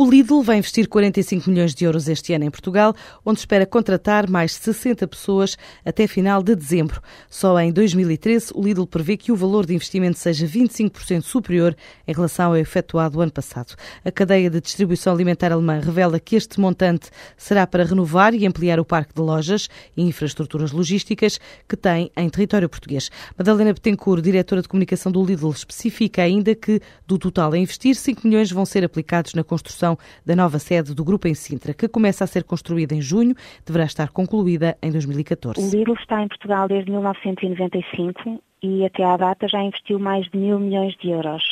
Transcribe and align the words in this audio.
O 0.00 0.10
Lidl 0.10 0.40
vai 0.40 0.56
investir 0.56 0.88
45 0.88 1.50
milhões 1.50 1.74
de 1.74 1.84
euros 1.84 2.08
este 2.08 2.32
ano 2.32 2.46
em 2.46 2.50
Portugal, 2.50 2.94
onde 3.22 3.40
espera 3.40 3.66
contratar 3.66 4.30
mais 4.30 4.54
60 4.54 5.06
pessoas 5.06 5.58
até 5.84 6.06
final 6.06 6.42
de 6.42 6.56
dezembro. 6.56 7.02
Só 7.28 7.60
em 7.60 7.70
2013, 7.70 8.50
o 8.54 8.62
Lidl 8.62 8.86
prevê 8.86 9.18
que 9.18 9.30
o 9.30 9.36
valor 9.36 9.66
de 9.66 9.74
investimento 9.74 10.18
seja 10.18 10.46
25% 10.46 11.20
superior 11.20 11.76
em 12.08 12.14
relação 12.14 12.46
ao 12.46 12.56
efetuado 12.56 13.20
ano 13.20 13.30
passado. 13.30 13.74
A 14.02 14.10
cadeia 14.10 14.48
de 14.48 14.58
distribuição 14.58 15.12
alimentar 15.12 15.52
alemã 15.52 15.78
revela 15.78 16.18
que 16.18 16.34
este 16.34 16.58
montante 16.58 17.10
será 17.36 17.66
para 17.66 17.84
renovar 17.84 18.32
e 18.32 18.46
ampliar 18.46 18.80
o 18.80 18.86
parque 18.86 19.12
de 19.12 19.20
lojas 19.20 19.68
e 19.94 20.00
infraestruturas 20.00 20.72
logísticas 20.72 21.38
que 21.68 21.76
tem 21.76 22.10
em 22.16 22.30
território 22.30 22.70
português. 22.70 23.10
Madalena 23.36 23.74
Betancourt, 23.74 24.22
diretora 24.22 24.62
de 24.62 24.68
comunicação 24.68 25.12
do 25.12 25.22
Lidl, 25.22 25.50
especifica 25.50 26.22
ainda 26.22 26.54
que 26.54 26.80
do 27.06 27.18
total 27.18 27.52
a 27.52 27.58
investir, 27.58 27.94
5 27.94 28.26
milhões 28.26 28.50
vão 28.50 28.64
ser 28.64 28.82
aplicados 28.82 29.34
na 29.34 29.44
construção 29.44 29.89
da 30.24 30.36
nova 30.36 30.58
sede 30.58 30.94
do 30.94 31.04
grupo 31.04 31.28
em 31.28 31.34
Sintra, 31.34 31.74
que 31.74 31.88
começa 31.88 32.24
a 32.24 32.26
ser 32.26 32.44
construída 32.44 32.94
em 32.94 33.00
junho, 33.00 33.34
deverá 33.66 33.84
estar 33.84 34.10
concluída 34.10 34.76
em 34.82 34.90
2014. 34.90 35.60
O 35.60 35.70
Lidl 35.70 35.94
está 35.94 36.22
em 36.22 36.28
Portugal 36.28 36.68
desde 36.68 36.90
1995 36.90 38.42
e 38.62 38.84
até 38.84 39.04
à 39.04 39.16
data 39.16 39.48
já 39.48 39.62
investiu 39.62 39.98
mais 39.98 40.26
de 40.28 40.38
mil 40.38 40.58
milhões 40.58 40.94
de 40.96 41.10
euros. 41.10 41.42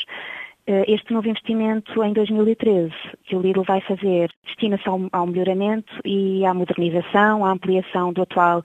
Eh, 0.69 0.85
este 0.87 1.15
novo 1.15 1.27
investimento 1.27 2.05
em 2.05 2.13
2013 2.13 2.93
que 3.25 3.35
o 3.35 3.41
Lidl 3.41 3.63
vai 3.63 3.81
fazer 3.81 4.31
destina-se 4.45 4.87
ao, 4.87 5.27
melhoramento 5.27 5.91
e 6.05 6.45
à 6.45 6.53
modernização, 6.53 7.43
à 7.45 7.53
ampliação 7.53 8.13
do 8.13 8.21
atual 8.21 8.63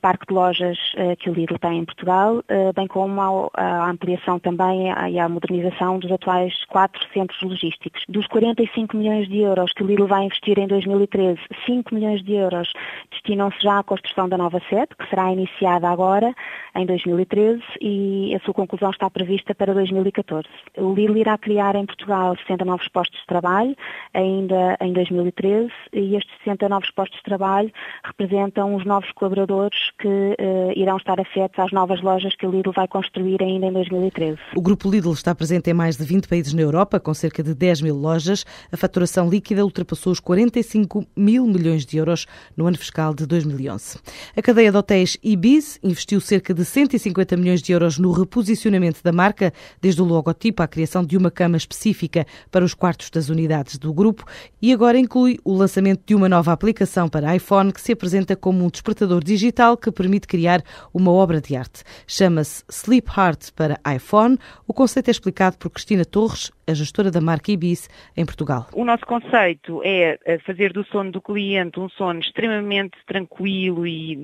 parque 0.00 0.26
de 0.26 0.34
lojas 0.34 0.78
eh, 0.96 1.16
que 1.16 1.30
o 1.30 1.32
Lidl 1.32 1.58
tem 1.58 1.78
em 1.78 1.84
Portugal, 1.84 2.42
bem 2.74 2.86
como 2.86 3.50
à 3.54 3.90
ampliação 3.90 4.38
também 4.38 4.88
e 5.10 5.18
à 5.18 5.28
modernização 5.28 5.98
dos 5.98 6.10
atuais 6.10 6.64
quatro 6.66 7.00
centros 7.12 7.40
logísticos. 7.42 8.02
Dos 8.08 8.26
45 8.26 8.96
milhões 8.96 9.28
de 9.28 9.38
euros 9.38 9.72
que 9.72 9.82
o 9.82 9.86
Lidl 9.86 10.06
vai 10.06 10.24
investir 10.24 10.58
em 10.58 10.66
2013, 10.66 11.40
5 11.66 11.94
milhões 11.94 12.22
de 12.22 12.34
euros 12.34 12.72
destinam-se 13.10 13.62
já 13.62 13.78
à 13.78 13.82
construção 13.82 14.28
da 14.28 14.36
nova 14.36 14.60
sede, 14.68 14.88
que 14.98 15.08
será 15.08 15.32
iniciada 15.32 15.88
agora, 15.88 16.34
em 16.74 16.86
2013, 16.86 17.62
e 17.80 18.34
a 18.34 18.40
sua 18.40 18.54
conclusão 18.54 18.90
está 18.90 19.08
prevista 19.10 19.54
para 19.54 19.74
2014. 19.74 20.46
O 20.76 20.94
Lidl 20.94 21.16
irá 21.18 21.34
a 21.34 21.38
criar 21.38 21.74
em 21.76 21.86
Portugal 21.86 22.36
60 22.36 22.64
novos 22.64 22.88
postos 22.88 23.20
de 23.20 23.26
trabalho, 23.26 23.76
ainda 24.14 24.76
em 24.80 24.92
2013, 24.92 25.70
e 25.92 26.16
estes 26.16 26.34
60 26.44 26.68
novos 26.68 26.90
postos 26.90 27.18
de 27.18 27.24
trabalho 27.24 27.70
representam 28.04 28.74
os 28.74 28.84
novos 28.84 29.10
colaboradores 29.12 29.69
que 29.98 30.08
uh, 30.08 30.72
irão 30.74 30.96
estar 30.96 31.20
afetos 31.20 31.58
às 31.58 31.72
novas 31.72 32.00
lojas 32.02 32.34
que 32.34 32.46
o 32.46 32.50
Lidl 32.50 32.72
vai 32.72 32.88
construir 32.88 33.42
ainda 33.42 33.66
em 33.66 33.72
2013. 33.72 34.38
O 34.56 34.60
grupo 34.60 34.90
Lidl 34.90 35.12
está 35.12 35.34
presente 35.34 35.70
em 35.70 35.74
mais 35.74 35.96
de 35.96 36.04
20 36.04 36.26
países 36.26 36.54
na 36.54 36.62
Europa, 36.62 36.98
com 36.98 37.12
cerca 37.14 37.42
de 37.42 37.54
10 37.54 37.82
mil 37.82 37.96
lojas. 37.96 38.44
A 38.72 38.76
faturação 38.76 39.28
líquida 39.28 39.64
ultrapassou 39.64 40.12
os 40.12 40.20
45 40.20 41.06
mil 41.16 41.46
milhões 41.46 41.84
de 41.84 41.96
euros 41.96 42.26
no 42.56 42.66
ano 42.66 42.78
fiscal 42.78 43.14
de 43.14 43.26
2011. 43.26 43.98
A 44.36 44.42
cadeia 44.42 44.70
de 44.70 44.76
hotéis 44.76 45.16
Ibis 45.22 45.78
investiu 45.82 46.20
cerca 46.20 46.54
de 46.54 46.64
150 46.64 47.36
milhões 47.36 47.62
de 47.62 47.72
euros 47.72 47.98
no 47.98 48.12
reposicionamento 48.12 49.02
da 49.02 49.12
marca, 49.12 49.52
desde 49.80 50.00
o 50.00 50.04
logotipo 50.04 50.62
à 50.62 50.68
criação 50.68 51.04
de 51.04 51.16
uma 51.16 51.30
cama 51.30 51.56
específica 51.56 52.26
para 52.50 52.64
os 52.64 52.74
quartos 52.74 53.10
das 53.10 53.28
unidades 53.28 53.78
do 53.78 53.92
grupo 53.92 54.24
e 54.62 54.72
agora 54.72 54.98
inclui 54.98 55.38
o 55.44 55.54
lançamento 55.54 56.02
de 56.06 56.14
uma 56.14 56.28
nova 56.28 56.52
aplicação 56.52 57.08
para 57.08 57.34
iPhone 57.34 57.72
que 57.72 57.80
se 57.80 57.92
apresenta 57.92 58.36
como 58.36 58.64
um 58.64 58.68
despertador 58.68 59.22
digital 59.22 59.59
que 59.76 59.92
permite 59.92 60.26
criar 60.26 60.62
uma 60.94 61.12
obra 61.12 61.40
de 61.40 61.54
arte. 61.54 61.84
Chama-se 62.06 62.64
Sleep 62.70 63.06
Heart 63.16 63.52
para 63.54 63.78
iPhone. 63.94 64.38
O 64.66 64.72
conceito 64.72 65.08
é 65.08 65.10
explicado 65.10 65.58
por 65.58 65.70
Cristina 65.70 66.04
Torres, 66.04 66.50
a 66.66 66.72
gestora 66.72 67.10
da 67.10 67.20
marca 67.20 67.52
Ibis 67.52 67.88
em 68.16 68.24
Portugal. 68.24 68.66
O 68.72 68.84
nosso 68.84 69.04
conceito 69.04 69.82
é 69.84 70.38
fazer 70.46 70.72
do 70.72 70.84
sono 70.86 71.10
do 71.10 71.20
cliente 71.20 71.78
um 71.78 71.88
sono 71.90 72.20
extremamente 72.20 72.96
tranquilo 73.06 73.86
e 73.86 74.16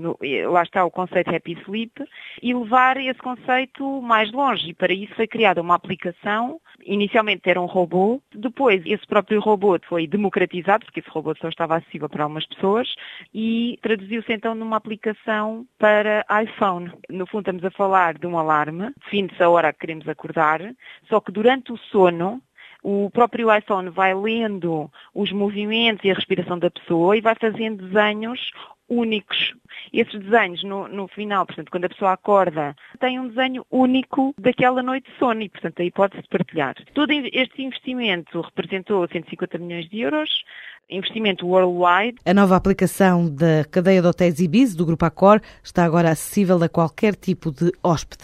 lá 0.48 0.62
está 0.62 0.84
o 0.84 0.90
conceito 0.90 1.34
Happy 1.34 1.52
Sleep 1.64 1.92
e 2.42 2.54
levar 2.54 2.96
esse 2.96 3.18
conceito 3.18 4.00
mais 4.00 4.32
longe. 4.32 4.70
E 4.70 4.74
para 4.74 4.92
isso 4.92 5.14
foi 5.14 5.26
criada 5.26 5.60
uma 5.60 5.74
aplicação 5.74 6.60
Inicialmente 6.86 7.50
era 7.50 7.60
um 7.60 7.66
robô, 7.66 8.22
depois 8.32 8.80
esse 8.86 9.04
próprio 9.06 9.40
robô 9.40 9.76
foi 9.88 10.06
democratizado, 10.06 10.84
porque 10.84 11.00
esse 11.00 11.08
robô 11.10 11.34
só 11.40 11.48
estava 11.48 11.76
acessível 11.76 12.08
para 12.08 12.22
algumas 12.22 12.46
pessoas, 12.46 12.86
e 13.34 13.76
traduziu-se 13.82 14.32
então 14.32 14.54
numa 14.54 14.76
aplicação 14.76 15.25
para 15.78 16.24
iPhone. 16.42 16.92
No 17.10 17.26
fundo 17.26 17.42
estamos 17.42 17.64
a 17.64 17.70
falar 17.70 18.18
de 18.18 18.26
um 18.26 18.38
alarme, 18.38 18.92
define-se 19.02 19.42
a 19.42 19.50
hora 19.50 19.72
que 19.72 19.80
queremos 19.80 20.08
acordar, 20.08 20.60
só 21.08 21.20
que 21.20 21.32
durante 21.32 21.72
o 21.72 21.76
sono 21.76 22.40
o 22.82 23.10
próprio 23.10 23.52
iPhone 23.52 23.90
vai 23.90 24.14
lendo 24.14 24.90
os 25.12 25.32
movimentos 25.32 26.04
e 26.04 26.10
a 26.10 26.14
respiração 26.14 26.58
da 26.58 26.70
pessoa 26.70 27.16
e 27.16 27.20
vai 27.20 27.34
fazendo 27.34 27.88
desenhos 27.88 28.52
únicos. 28.88 29.54
Esses 29.92 30.20
desenhos, 30.20 30.62
no, 30.62 30.88
no, 30.88 31.08
final, 31.08 31.44
portanto, 31.46 31.70
quando 31.70 31.86
a 31.86 31.88
pessoa 31.88 32.12
acorda, 32.12 32.74
tem 33.00 33.18
um 33.18 33.28
desenho 33.28 33.66
único 33.70 34.34
daquela 34.38 34.82
noite 34.82 35.10
de 35.10 35.18
sono 35.18 35.42
e, 35.42 35.48
portanto, 35.48 35.82
aí 35.82 35.90
pode-se 35.90 36.28
partilhar. 36.28 36.74
Todo 36.94 37.10
este 37.10 37.62
investimento 37.62 38.40
representou 38.40 39.06
150 39.08 39.58
milhões 39.58 39.88
de 39.88 40.00
euros, 40.00 40.44
investimento 40.88 41.46
worldwide. 41.46 42.16
A 42.24 42.32
nova 42.32 42.54
aplicação 42.54 43.28
da 43.28 43.64
cadeia 43.70 44.00
de 44.00 44.06
hotéis 44.06 44.38
Ibis, 44.38 44.74
do 44.74 44.86
Grupo 44.86 45.04
Accor, 45.04 45.40
está 45.62 45.84
agora 45.84 46.10
acessível 46.10 46.62
a 46.62 46.68
qualquer 46.68 47.16
tipo 47.16 47.50
de 47.50 47.72
hóspede. 47.82 48.22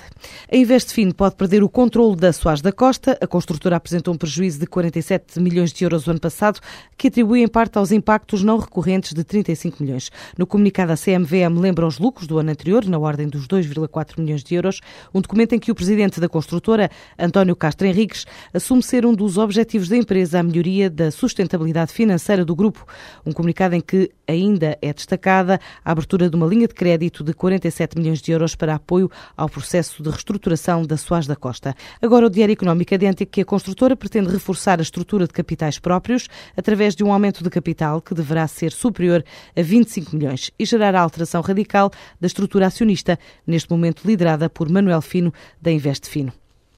A 0.50 0.56
Investfin 0.56 1.11
pode 1.11 1.34
perder 1.34 1.65
o 1.65 1.69
controle 1.69 2.15
da 2.15 2.33
Soares 2.33 2.62
da 2.62 2.71
Costa. 2.71 3.19
A 3.21 3.27
construtora 3.27 3.77
apresentou 3.77 4.15
um 4.15 4.17
prejuízo 4.17 4.61
de 4.61 4.67
47 4.67 5.41
milhões 5.41 5.72
de 5.72 5.84
euros 5.84 6.06
no 6.06 6.12
ano 6.12 6.21
passado, 6.21 6.61
que 6.97 7.09
atribui 7.09 7.43
em 7.43 7.49
parte 7.49 7.78
aos 7.78 7.91
impactos 7.91 8.45
não 8.45 8.59
recorrentes 8.59 9.12
de 9.12 9.25
35 9.25 9.83
milhões. 9.83 10.11
No 10.39 10.47
comunicado, 10.47 10.93
a 10.93 10.97
CMVM 10.97 11.59
lembra 11.59 11.87
os 11.87 11.99
lucros 11.99 12.28
do 12.28 12.39
ano 12.39 12.51
anterior, 12.51 12.84
na 12.84 12.99
ordem 12.99 13.28
dos 13.28 13.49
2,4 13.49 14.21
milhões 14.21 14.45
de 14.45 14.55
euros, 14.55 14.81
um 15.12 15.21
documento 15.21 15.55
em 15.55 15.59
que 15.59 15.72
o 15.72 15.75
presidente 15.75 16.21
da 16.21 16.28
construtora, 16.28 16.91
António 17.19 17.56
Castro 17.56 17.89
Henriques, 17.89 18.25
assume 18.55 18.83
ser 18.83 19.05
um 19.05 19.15
dos 19.15 19.37
objetivos 19.37 19.89
da 19.89 19.97
empresa 19.97 20.39
a 20.39 20.43
melhoria 20.45 20.89
da 20.89 21.11
sustentabilidade 21.11 21.93
financeira 21.93 22.45
do 22.45 22.52
do 22.53 22.57
grupo. 22.57 22.87
Um 23.25 23.33
comunicado 23.33 23.75
em 23.75 23.81
que 23.81 24.11
ainda 24.29 24.79
é 24.83 24.93
destacada 24.93 25.59
a 25.83 25.91
abertura 25.91 26.29
de 26.29 26.37
uma 26.37 26.47
linha 26.47 26.69
de 26.69 26.75
crédito 26.75 27.25
de 27.25 27.33
47 27.33 27.99
milhões 27.99 28.21
de 28.21 28.31
euros 28.31 28.55
para 28.55 28.75
apoio 28.75 29.11
ao 29.37 29.49
processo 29.49 30.03
de 30.03 30.11
reestruturação 30.11 30.85
da 30.85 30.97
Soares 30.97 31.27
da 31.27 31.35
Costa. 31.35 31.75
Agora, 32.01 32.27
o 32.27 32.31
Diário 32.31 32.53
Económico 32.53 32.95
adianta 32.95 33.25
que 33.25 33.41
a 33.41 33.45
construtora 33.45 33.97
pretende 33.97 34.31
reforçar 34.31 34.79
a 34.79 34.83
estrutura 34.83 35.27
de 35.27 35.33
capitais 35.33 35.79
próprios 35.79 36.29
através 36.57 36.95
de 36.95 37.03
um 37.03 37.13
aumento 37.13 37.43
de 37.43 37.49
capital 37.49 38.03
que 38.03 38.15
deverá 38.15 38.47
ser 38.47 38.71
superior 38.73 39.25
a 39.57 39.63
25 39.63 40.15
milhões 40.15 40.51
e 40.59 40.67
gerar 40.67 40.95
a 40.95 41.01
alteração 41.01 41.41
radical 41.41 41.91
da 42.21 42.27
estrutura 42.27 42.67
acionista, 42.67 43.19
neste 43.47 43.71
momento 43.71 44.05
liderada 44.05 44.51
por 44.51 44.69
Manuel 44.69 45.01
Fino, 45.01 45.33
da 45.61 45.73
Investe 45.73 46.09
Fino. 46.09 46.41